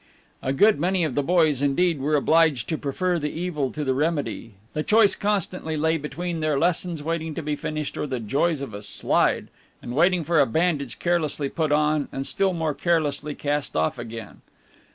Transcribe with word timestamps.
A 0.41 0.51
good 0.51 0.79
many 0.79 1.03
of 1.03 1.13
the 1.13 1.21
boys 1.21 1.61
indeed 1.61 1.99
were 1.99 2.15
obliged 2.15 2.67
to 2.69 2.77
prefer 2.79 3.19
the 3.19 3.29
evil 3.29 3.69
to 3.71 3.83
the 3.83 3.93
remedy; 3.93 4.55
the 4.73 4.81
choice 4.81 5.13
constantly 5.13 5.77
lay 5.77 5.95
between 5.97 6.39
their 6.39 6.57
lessons 6.57 7.03
waiting 7.03 7.35
to 7.35 7.43
be 7.43 7.55
finished 7.55 7.95
or 7.95 8.07
the 8.07 8.19
joys 8.19 8.61
of 8.61 8.73
a 8.73 8.81
slide, 8.81 9.49
and 9.79 9.93
waiting 9.95 10.23
for 10.23 10.39
a 10.39 10.47
bandage 10.47 10.97
carelessly 10.97 11.49
put 11.49 11.71
on, 11.71 12.07
and 12.11 12.25
still 12.25 12.53
more 12.53 12.73
carelessly 12.73 13.35
cast 13.35 13.75
off 13.77 13.99
again. 13.99 14.41